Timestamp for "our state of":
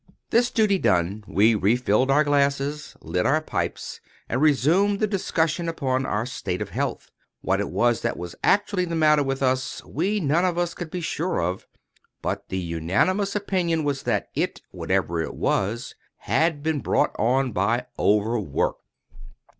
6.07-6.69